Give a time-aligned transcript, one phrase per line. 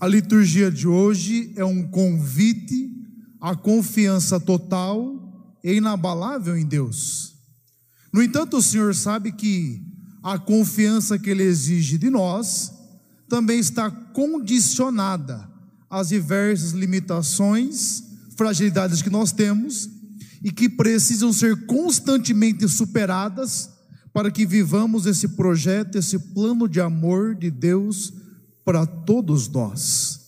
[0.00, 2.90] A liturgia de hoje é um convite
[3.38, 7.34] à confiança total e inabalável em Deus.
[8.10, 9.82] No entanto, o Senhor sabe que
[10.22, 12.72] a confiança que Ele exige de nós
[13.28, 15.46] também está condicionada
[15.90, 18.02] às diversas limitações,
[18.38, 19.86] fragilidades que nós temos
[20.42, 23.68] e que precisam ser constantemente superadas
[24.14, 28.14] para que vivamos esse projeto, esse plano de amor de Deus
[28.64, 30.20] para todos nós.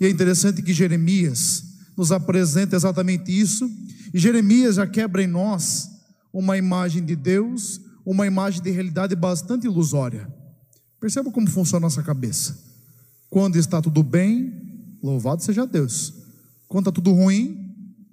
[0.00, 1.64] E é interessante que Jeremias
[1.96, 3.70] nos apresenta exatamente isso,
[4.12, 5.88] e Jeremias já quebra em nós
[6.32, 10.28] uma imagem de Deus, uma imagem de realidade bastante ilusória.
[11.00, 12.58] Perceba como funciona a nossa cabeça.
[13.30, 14.52] Quando está tudo bem,
[15.02, 16.14] louvado seja Deus.
[16.66, 17.64] Quando está tudo ruim,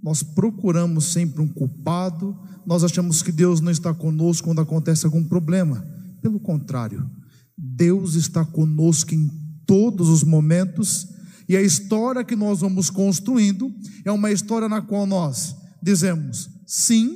[0.04, 5.24] nós procuramos sempre um culpado, nós achamos que Deus não está conosco quando acontece algum
[5.24, 5.86] problema.
[6.22, 7.10] Pelo contrário,
[7.58, 9.28] Deus está conosco em
[9.72, 11.08] todos os momentos,
[11.48, 17.16] e a história que nós vamos construindo é uma história na qual nós dizemos sim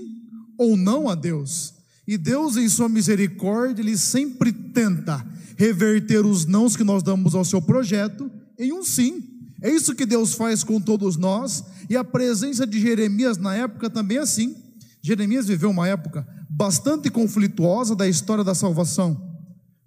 [0.57, 1.73] ou não a Deus.
[2.07, 5.21] E Deus, em Sua misericórdia, Ele sempre tenta
[5.57, 9.21] reverter os nãos que nós damos ao seu projeto em um sim.
[9.61, 13.89] É isso que Deus faz com todos nós, e a presença de Jeremias na época
[13.89, 14.55] também é assim.
[15.01, 19.21] Jeremias viveu uma época bastante conflituosa da história da salvação.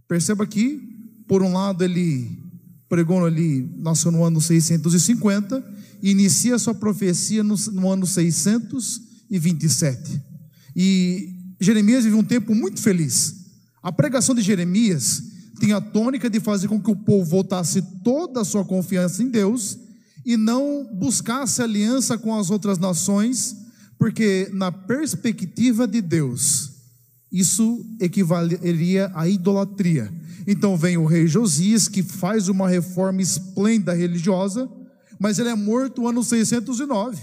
[0.06, 0.82] Perceba que,
[1.26, 2.46] por um lado, ele
[2.88, 5.62] pregou ali, nasceu no ano 650,
[6.02, 10.20] e inicia sua profecia no, no ano 627.
[10.74, 13.34] E Jeremias vive um tempo muito feliz.
[13.82, 15.22] A pregação de Jeremias
[15.58, 19.28] tinha a tônica de fazer com que o povo voltasse toda a sua confiança em
[19.28, 19.78] Deus
[20.24, 23.56] e não buscasse aliança com as outras nações,
[23.98, 26.70] porque na perspectiva de Deus,
[27.32, 30.12] isso equivaleria à idolatria.
[30.50, 34.66] Então vem o rei Josias, que faz uma reforma esplêndida religiosa,
[35.20, 37.22] mas ele é morto no ano 609.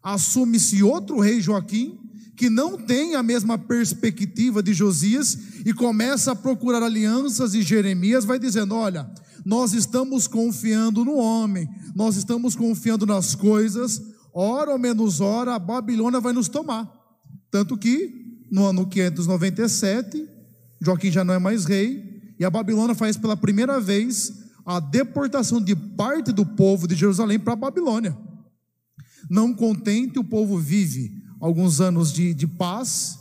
[0.00, 1.98] Assume-se outro rei Joaquim,
[2.36, 5.36] que não tem a mesma perspectiva de Josias
[5.66, 9.10] e começa a procurar alianças, e Jeremias vai dizendo: Olha,
[9.44, 14.00] nós estamos confiando no homem, nós estamos confiando nas coisas,
[14.32, 16.88] hora ou menos hora, a Babilônia vai nos tomar.
[17.50, 20.24] Tanto que, no ano 597,
[20.80, 22.09] Joaquim já não é mais rei,
[22.40, 24.32] e a Babilônia faz pela primeira vez
[24.64, 28.16] a deportação de parte do povo de Jerusalém para a Babilônia.
[29.28, 33.18] Não contente, o povo vive alguns anos de, de paz,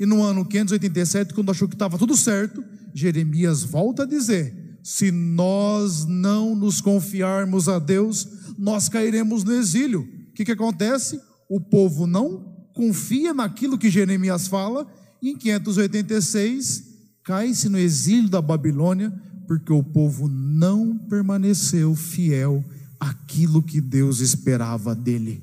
[0.00, 5.12] e no ano 587, quando achou que estava tudo certo, Jeremias volta a dizer: se
[5.12, 10.00] nós não nos confiarmos a Deus, nós cairemos no exílio.
[10.30, 11.20] O que, que acontece?
[11.46, 14.86] O povo não confia naquilo que Jeremias fala,
[15.20, 16.91] e em 586
[17.24, 19.12] cai-se no exílio da Babilônia,
[19.46, 22.64] porque o povo não permaneceu fiel
[22.98, 25.42] àquilo que Deus esperava dele.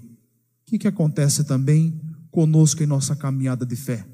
[0.61, 1.99] O que, que acontece também?
[2.31, 4.05] conosco em nossa caminhada de fé.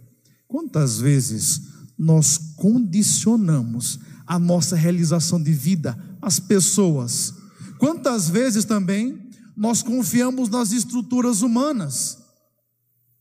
[0.48, 1.62] Quantas vezes
[1.98, 7.34] nós condicionamos a nossa realização de vida às pessoas?
[7.78, 12.18] Quantas vezes também nós confiamos nas estruturas humanas?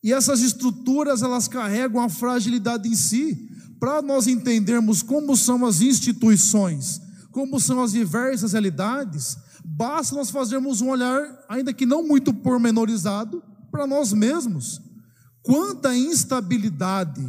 [0.03, 3.51] E essas estruturas elas carregam a fragilidade em si.
[3.85, 10.81] Para nós entendermos como são as instituições, como são as diversas realidades, basta nós fazermos
[10.81, 14.81] um olhar, ainda que não muito pormenorizado, para nós mesmos.
[15.43, 17.23] Quanta instabilidade,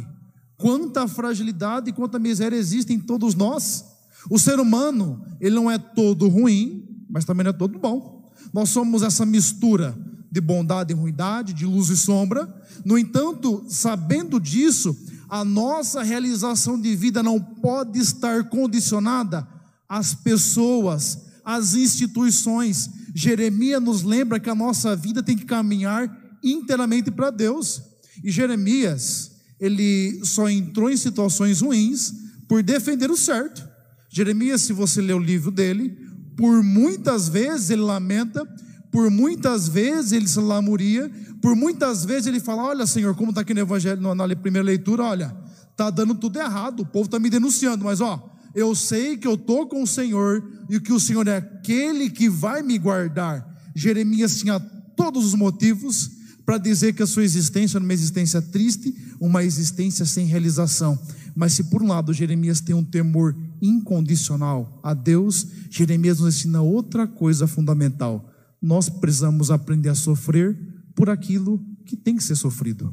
[0.56, 3.84] quanta fragilidade e quanta miséria existe em todos nós.
[4.30, 8.32] O ser humano, ele não é todo ruim, mas também não é todo bom.
[8.50, 9.94] Nós somos essa mistura
[10.32, 12.48] de bondade e ruindade, de luz e sombra.
[12.82, 14.96] No entanto, sabendo disso,
[15.28, 19.46] a nossa realização de vida não pode estar condicionada
[19.88, 22.90] às pessoas, às instituições.
[23.14, 26.10] Jeremias nos lembra que a nossa vida tem que caminhar
[26.42, 27.82] inteiramente para Deus.
[28.22, 32.12] E Jeremias, ele só entrou em situações ruins
[32.48, 33.66] por defender o certo.
[34.08, 35.96] Jeremias, se você ler o livro dele,
[36.36, 38.46] por muitas vezes ele lamenta,
[38.92, 41.10] por muitas vezes ele se lamuria,
[41.40, 45.04] por muitas vezes ele fala: Olha, Senhor, como está aqui no Evangelho, na primeira leitura,
[45.04, 45.36] olha,
[45.70, 49.34] está dando tudo errado, o povo está me denunciando, mas ó, eu sei que eu
[49.34, 53.46] estou com o Senhor e que o Senhor é aquele que vai me guardar.
[53.74, 54.58] Jeremias tinha
[54.96, 56.10] todos os motivos
[56.46, 60.98] para dizer que a sua existência é uma existência triste, uma existência sem realização.
[61.34, 66.62] Mas se por um lado Jeremias tem um temor incondicional a Deus, Jeremias nos ensina
[66.62, 68.32] outra coisa fundamental.
[68.62, 70.56] Nós precisamos aprender a sofrer
[70.96, 72.92] por aquilo que tem que ser sofrido.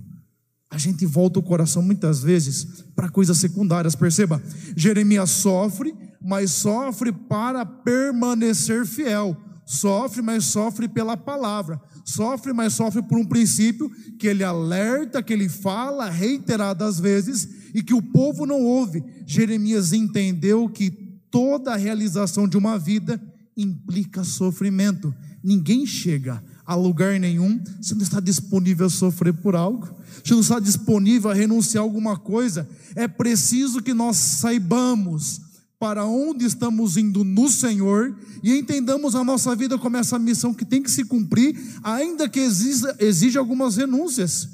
[0.69, 3.95] A gente volta o coração muitas vezes para coisas secundárias.
[3.95, 4.41] Perceba,
[4.75, 9.35] Jeremias sofre mas sofre para permanecer fiel.
[9.65, 11.81] Sofre, mas sofre pela palavra.
[12.05, 17.83] Sofre, mas sofre por um princípio que ele alerta, que ele fala reiteradas vezes e
[17.83, 19.03] que o povo não ouve.
[19.25, 20.91] Jeremias entendeu que
[21.29, 23.21] toda a realização de uma vida
[23.55, 25.13] implica sofrimento.
[25.43, 29.89] Ninguém chega a lugar nenhum se não está disponível a sofrer por algo,
[30.23, 32.67] se não está disponível a renunciar a alguma coisa.
[32.95, 35.41] É preciso que nós saibamos
[35.79, 40.63] para onde estamos indo no Senhor e entendamos a nossa vida como essa missão que
[40.63, 44.47] tem que se cumprir, ainda que exija, exija algumas renúncias.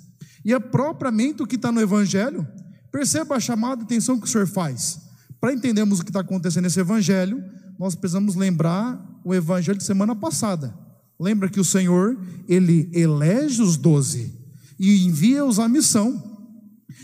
[0.43, 2.47] E é propriamente o que está no Evangelho.
[2.91, 5.01] Perceba a chamada atenção que o Senhor faz.
[5.39, 7.43] Para entendermos o que está acontecendo nesse Evangelho,
[7.77, 10.73] nós precisamos lembrar o Evangelho de semana passada.
[11.19, 12.17] Lembra que o Senhor,
[12.47, 14.33] Ele elege os doze
[14.79, 16.23] e envia-os à missão.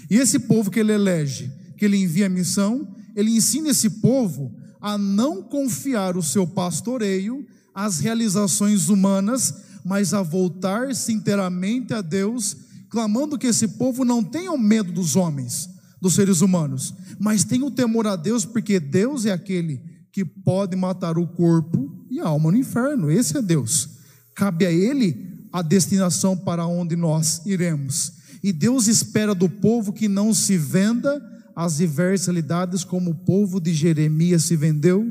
[0.09, 4.53] E esse povo que Ele elege, que Ele envia a missão, ele ensina esse povo
[4.81, 9.53] a não confiar o seu pastoreio às realizações humanas,
[9.83, 12.57] mas a voltar-se inteiramente a Deus,
[12.89, 15.69] clamando que esse povo não tenha medo dos homens,
[16.01, 20.75] dos seres humanos, mas tenha o temor a Deus, porque Deus é aquele que pode
[20.75, 23.09] matar o corpo e a alma no inferno.
[23.09, 23.94] Esse é Deus.
[24.35, 28.11] Cabe a Ele a destinação para onde nós iremos.
[28.43, 31.19] E Deus espera do povo que não se venda
[31.55, 35.09] as diversas realidades como o povo de Jeremias se vendeu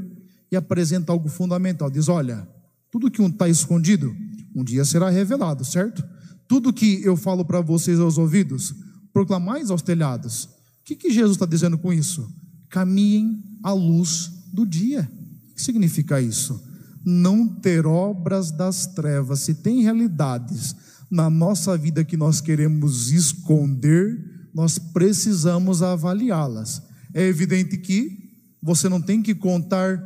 [0.52, 1.90] e apresenta algo fundamental.
[1.90, 2.46] Diz: olha,
[2.90, 4.14] tudo que um está escondido,
[4.54, 6.04] um dia será revelado, certo?
[6.46, 8.74] Tudo que eu falo para vocês aos ouvidos,
[9.12, 10.44] proclamais aos telhados.
[10.44, 12.30] O que, que Jesus está dizendo com isso?
[12.68, 15.10] Caminhem à luz do dia.
[15.50, 16.62] O que significa isso?
[17.04, 19.40] Não ter obras das trevas.
[19.40, 20.74] Se tem realidades
[21.10, 26.82] na nossa vida que nós queremos esconder, nós precisamos avaliá-las.
[27.12, 28.24] É evidente que
[28.62, 30.02] você não tem que contar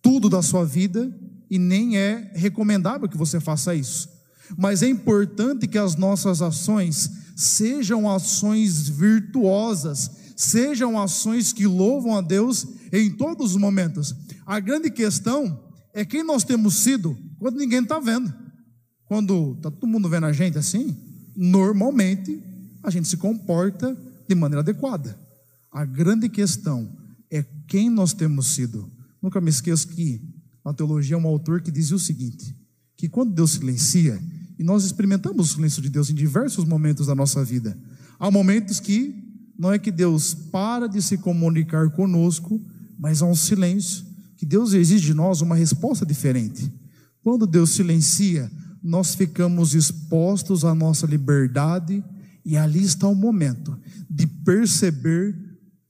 [0.00, 1.12] tudo da sua vida
[1.50, 4.08] e nem é recomendável que você faça isso.
[4.56, 12.20] Mas é importante que as nossas ações sejam ações virtuosas, sejam ações que louvam a
[12.20, 14.14] Deus em todos os momentos.
[14.46, 15.58] A grande questão
[15.92, 18.32] é quem nós temos sido quando ninguém está vendo.
[19.04, 20.96] Quando está todo mundo vendo a gente assim,
[21.36, 22.42] normalmente
[22.82, 23.96] a gente se comporta
[24.28, 25.18] de maneira adequada.
[25.72, 26.96] A grande questão
[27.30, 28.90] é quem nós temos sido.
[29.22, 30.20] Nunca me esqueço que
[30.64, 32.54] na teologia é um autor que dizia o seguinte:
[32.96, 34.20] que quando Deus silencia,
[34.58, 37.78] e nós experimentamos o silêncio de Deus em diversos momentos da nossa vida,
[38.18, 39.14] há momentos que
[39.58, 42.60] não é que Deus para de se comunicar conosco,
[42.98, 44.04] mas há um silêncio,
[44.40, 46.72] que Deus exige de nós uma resposta diferente.
[47.22, 48.50] Quando Deus silencia,
[48.82, 52.02] nós ficamos expostos à nossa liberdade
[52.42, 53.78] e ali está o momento
[54.08, 55.36] de perceber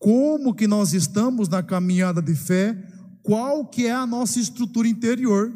[0.00, 2.76] como que nós estamos na caminhada de fé,
[3.22, 5.52] qual que é a nossa estrutura interior.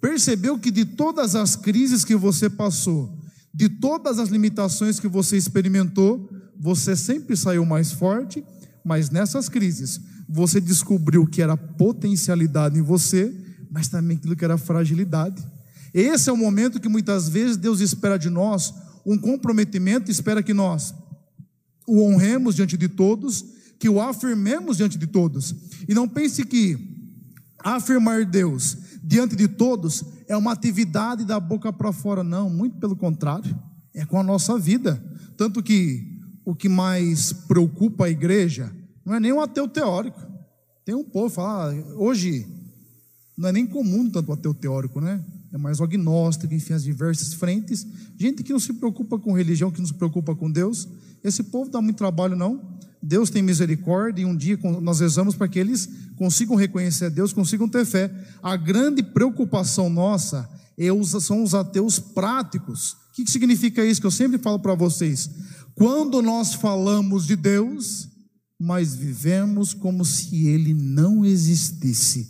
[0.00, 3.18] Percebeu que de todas as crises que você passou,
[3.52, 8.44] de todas as limitações que você experimentou, você sempre saiu mais forte,
[8.84, 13.34] mas nessas crises você descobriu que era potencialidade em você,
[13.70, 15.42] mas também aquilo que era fragilidade.
[15.94, 18.74] Esse é o momento que muitas vezes Deus espera de nós
[19.06, 20.94] um comprometimento, espera que nós
[21.88, 23.42] o honremos diante de todos,
[23.78, 25.54] que o afirmemos diante de todos.
[25.88, 26.76] E não pense que
[27.64, 32.94] afirmar Deus diante de todos é uma atividade da boca para fora, não, muito pelo
[32.94, 33.58] contrário,
[33.94, 35.02] é com a nossa vida.
[35.36, 38.70] Tanto que o que mais preocupa a igreja
[39.04, 40.20] não é nem um ateu teórico.
[40.88, 42.46] Tem um povo fala, ah, hoje
[43.36, 45.22] não é nem comum tanto o ateu teórico, né?
[45.52, 47.86] é mais o agnóstico, enfim, as diversas frentes.
[48.16, 50.88] Gente que não se preocupa com religião, que não se preocupa com Deus.
[51.22, 52.78] Esse povo dá muito trabalho, não.
[53.02, 57.34] Deus tem misericórdia e um dia nós rezamos para que eles consigam reconhecer a Deus,
[57.34, 58.10] consigam ter fé.
[58.42, 60.86] A grande preocupação nossa é
[61.20, 62.92] são os ateus práticos.
[62.92, 65.28] O que significa isso que eu sempre falo para vocês?
[65.74, 68.08] Quando nós falamos de Deus,
[68.58, 72.28] mas vivemos como se ele não existisse.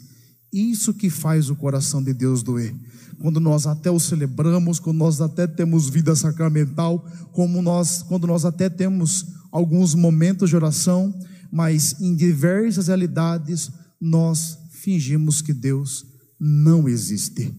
[0.52, 2.74] Isso que faz o coração de Deus doer
[3.18, 8.44] quando nós até o celebramos, quando nós até temos vida sacramental, como nós, quando nós
[8.44, 11.12] até temos alguns momentos de oração,
[11.50, 13.70] mas em diversas realidades
[14.00, 16.06] nós fingimos que Deus
[16.38, 17.52] não existe.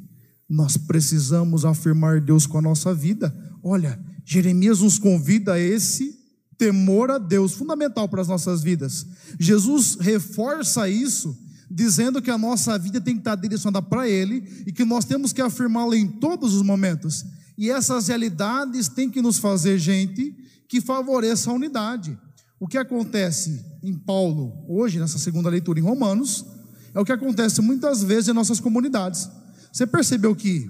[0.48, 3.36] Nós precisamos afirmar Deus com a nossa vida.
[3.62, 6.18] Olha, Jeremias nos convida a esse
[6.60, 9.08] temor a Deus, fundamental para as nossas vidas.
[9.39, 11.36] Jesus reforça isso
[11.72, 15.32] dizendo que a nossa vida tem que estar direcionada para Ele e que nós temos
[15.32, 17.24] que afirmá-lo em todos os momentos.
[17.58, 20.36] E essas realidades têm que nos fazer gente
[20.68, 22.18] que favoreça a unidade.
[22.60, 26.46] O que acontece em Paulo hoje, nessa segunda leitura em Romanos,
[26.94, 29.30] É o que acontece muitas vezes em nossas comunidades.
[29.72, 30.70] Você percebeu que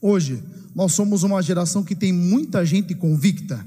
[0.00, 0.42] hoje
[0.74, 3.64] nós somos uma geração que tem muita gente convicta?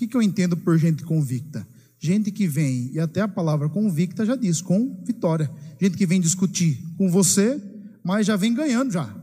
[0.00, 1.68] Que, que eu entendo por gente convicta?
[1.98, 5.50] Gente que vem, e até a palavra convicta já diz, com vitória.
[5.78, 7.60] Gente que vem discutir com você,
[8.02, 9.14] mas já vem ganhando já.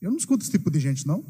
[0.00, 1.22] Eu não escuto esse tipo de gente, não.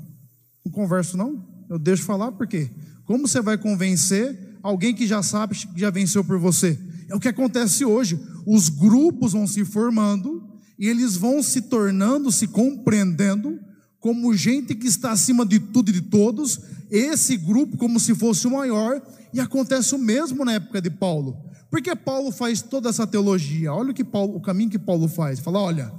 [0.65, 1.45] Não converso, não.
[1.69, 2.71] Eu deixo falar, porque
[3.05, 6.79] como você vai convencer alguém que já sabe que já venceu por você?
[7.09, 8.17] É o que acontece hoje.
[8.47, 13.59] Os grupos vão se formando e eles vão se tornando, se compreendendo
[13.99, 18.47] como gente que está acima de tudo e de todos, esse grupo como se fosse
[18.47, 19.01] o maior,
[19.33, 21.37] e acontece o mesmo na época de Paulo.
[21.71, 23.73] Porque Paulo faz toda essa teologia.
[23.73, 25.41] Olha o que Paulo, o caminho que Paulo faz.
[25.41, 25.93] Fala, olha,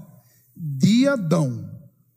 [0.56, 1.70] de Adão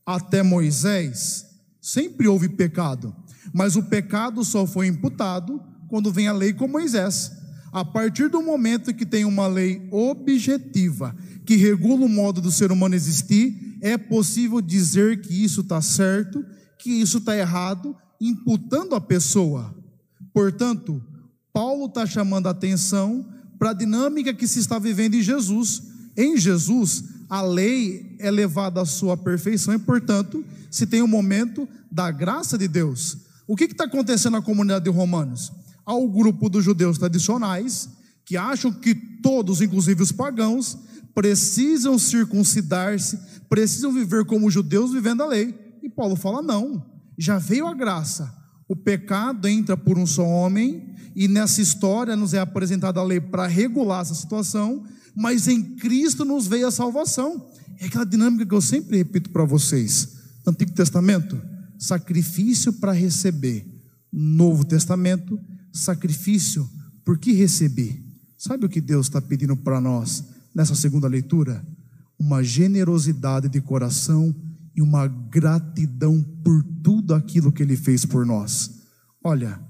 [0.07, 1.45] até Moisés,
[1.81, 3.15] sempre houve pecado,
[3.53, 7.33] mas o pecado só foi imputado quando vem a lei com Moisés.
[7.73, 12.73] A partir do momento que tem uma lei objetiva que regula o modo do ser
[12.73, 16.45] humano existir, é possível dizer que isso está certo,
[16.79, 19.75] que isso está errado, imputando a pessoa.
[20.33, 21.03] Portanto,
[21.53, 23.27] Paulo está chamando a atenção
[23.59, 25.83] para a dinâmica que se está vivendo em Jesus.
[26.17, 31.09] Em Jesus, a lei é levada à sua perfeição e, portanto, se tem o um
[31.09, 33.19] momento da graça de Deus.
[33.47, 35.53] O que está acontecendo na comunidade de Romanos?
[35.85, 37.89] Há o grupo dos judeus tradicionais
[38.25, 40.79] que acham que todos, inclusive os pagãos,
[41.15, 45.55] precisam circuncidar-se, precisam viver como judeus vivendo a lei.
[45.83, 46.85] E Paulo fala: não,
[47.21, 48.35] já veio a graça.
[48.67, 53.21] O pecado entra por um só homem, e nessa história nos é apresentada a lei
[53.21, 54.85] para regular essa situação,
[55.15, 57.51] mas em Cristo nos veio a salvação.
[57.79, 60.17] É aquela dinâmica que eu sempre repito para vocês.
[60.47, 61.41] Antigo Testamento,
[61.79, 63.67] sacrifício para receber.
[64.11, 65.39] Novo Testamento,
[65.73, 66.69] sacrifício
[67.05, 68.03] por que receber.
[68.39, 70.25] Sabe o que Deus está pedindo para nós
[70.55, 71.63] nessa segunda leitura?
[72.19, 74.35] Uma generosidade de coração
[74.75, 78.81] e uma gratidão por tudo aquilo que Ele fez por nós.
[79.23, 79.61] Olha,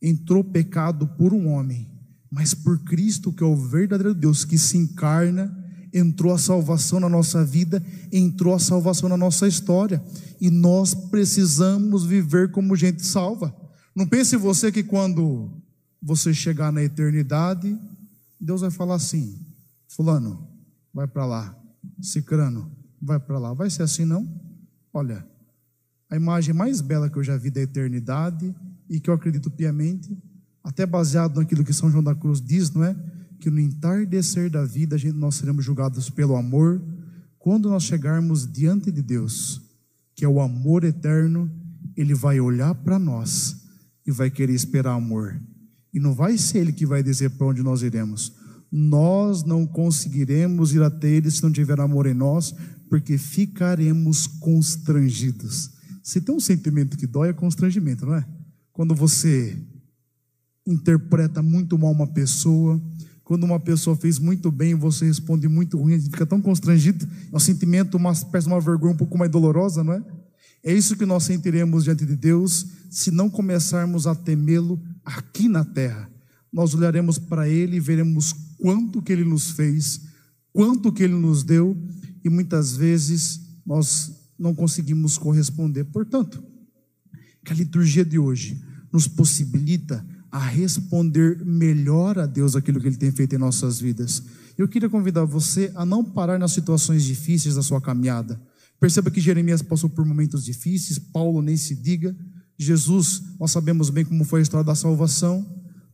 [0.00, 1.90] entrou pecado por um homem,
[2.30, 5.56] mas por Cristo, que é o verdadeiro Deus que se encarna,
[5.92, 10.02] entrou a salvação na nossa vida, entrou a salvação na nossa história,
[10.40, 13.54] e nós precisamos viver como gente salva.
[13.94, 15.50] Não pense você que quando
[16.00, 17.78] você chegar na eternidade,
[18.40, 19.38] Deus vai falar assim:
[19.88, 20.48] Fulano,
[20.92, 21.56] vai para lá,
[22.00, 22.70] Cicrano,
[23.02, 23.52] vai para lá.
[23.52, 24.26] Vai ser assim, não?
[24.92, 25.26] Olha,
[26.08, 28.54] a imagem mais bela que eu já vi da eternidade
[28.88, 30.16] e que eu acredito piamente
[30.62, 32.96] até baseado naquilo que São João da Cruz diz, não é?
[33.40, 36.80] Que no entardecer da vida nós seremos julgados pelo amor,
[37.38, 39.60] quando nós chegarmos diante de Deus,
[40.14, 41.50] que é o amor eterno,
[41.96, 43.56] Ele vai olhar para nós
[44.06, 45.40] e vai querer esperar amor.
[45.92, 48.32] E não vai ser Ele que vai dizer para onde nós iremos.
[48.70, 52.54] Nós não conseguiremos ir até Ele se não tiver amor em nós,
[52.92, 55.70] porque ficaremos constrangidos.
[56.02, 58.26] Se tem um sentimento que dói, é constrangimento, não é?
[58.70, 59.56] Quando você
[60.66, 62.78] interpreta muito mal uma pessoa.
[63.24, 67.08] Quando uma pessoa fez muito bem, você responde muito ruim, a gente fica tão constrangido,
[67.32, 70.04] é um sentimento, uma, parece uma vergonha um pouco mais dolorosa, não é?
[70.62, 75.64] É isso que nós sentiremos diante de Deus se não começarmos a temê-lo aqui na
[75.64, 76.10] terra.
[76.52, 80.02] Nós olharemos para Ele e veremos quanto que Ele nos fez,
[80.52, 81.74] quanto que Ele nos deu,
[82.24, 85.84] e muitas vezes nós não conseguimos corresponder.
[85.84, 86.42] Portanto,
[87.44, 88.60] que a liturgia de hoje
[88.92, 94.22] nos possibilita a responder melhor a Deus aquilo que Ele tem feito em nossas vidas.
[94.56, 98.40] Eu queria convidar você a não parar nas situações difíceis da sua caminhada.
[98.80, 102.16] Perceba que Jeremias passou por momentos difíceis, Paulo nem se diga.
[102.58, 105.46] Jesus, nós sabemos bem como foi a história da salvação.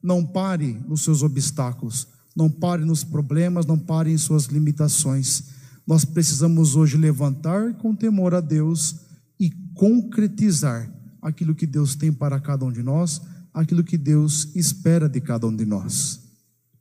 [0.03, 2.07] Não pare nos seus obstáculos,
[2.37, 5.45] não pare nos problemas, não pare em suas limitações.
[5.89, 8.97] Nós precisamos hoje levantar com temor a Deus
[9.41, 10.93] e concretizar
[11.23, 13.23] aquilo que Deus tem para cada um de nós
[13.55, 16.21] aquilo que Deus espera de cada um de nós.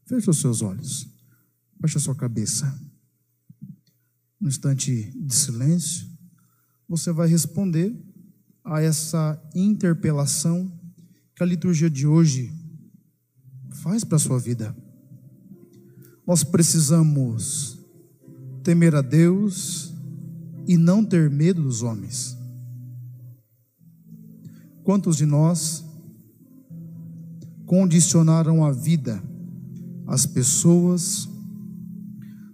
[0.05, 1.07] Feche os seus olhos,
[1.79, 2.77] baixe a sua cabeça.
[4.41, 6.05] No instante de silêncio,
[6.85, 7.95] você vai responder
[8.61, 10.69] a essa interpelação
[11.33, 12.51] que a liturgia de hoje
[13.71, 14.75] faz para a sua vida.
[16.27, 17.76] Nós precisamos
[18.67, 19.93] temer a Deus
[20.67, 22.37] e não ter medo dos homens.
[24.83, 25.85] Quantos de nós
[27.65, 29.23] condicionaram a vida,
[30.05, 31.29] as pessoas,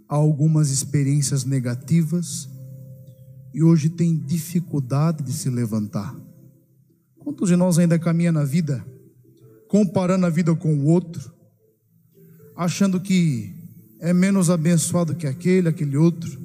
[0.07, 2.47] a algumas experiências negativas
[3.51, 6.15] e hoje tem dificuldade de se levantar.
[7.17, 8.85] Quantos de nós ainda caminha na vida,
[9.67, 11.33] comparando a vida com o outro,
[12.55, 13.62] achando que
[14.03, 16.37] é menos abençoado que aquele, aquele outro.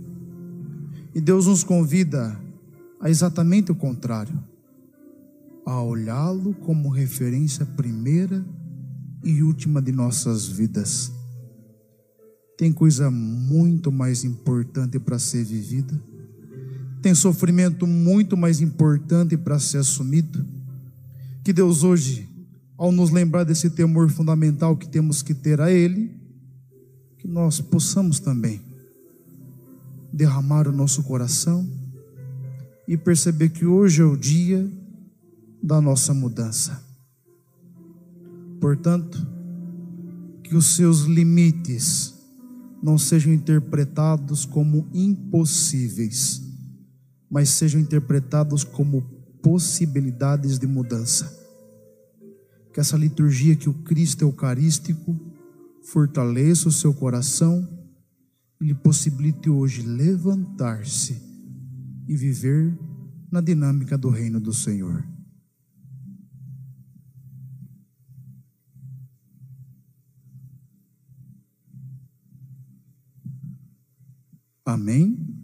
[1.12, 2.40] E Deus nos convida
[3.00, 4.38] a exatamente o contrário,
[5.66, 8.46] a olhá-lo como referência primeira
[9.24, 11.10] e última de nossas vidas.
[12.56, 16.00] Tem coisa muito mais importante para ser vivida,
[17.02, 20.46] tem sofrimento muito mais importante para ser assumido.
[21.42, 22.28] Que Deus hoje,
[22.76, 26.17] ao nos lembrar desse temor fundamental que temos que ter a Ele,
[27.28, 28.58] que nós possamos também
[30.10, 31.68] derramar o nosso coração
[32.86, 34.66] e perceber que hoje é o dia
[35.62, 36.82] da nossa mudança.
[38.58, 39.18] Portanto,
[40.42, 42.14] que os seus limites
[42.82, 46.40] não sejam interpretados como impossíveis,
[47.30, 49.02] mas sejam interpretados como
[49.42, 51.30] possibilidades de mudança.
[52.72, 55.27] Que essa liturgia que o Cristo Eucarístico
[55.92, 57.66] fortaleça o seu coração
[58.60, 61.22] e lhe possibilite hoje levantar-se
[62.06, 62.78] e viver
[63.30, 65.06] na dinâmica do reino do Senhor.
[74.64, 75.37] Amém?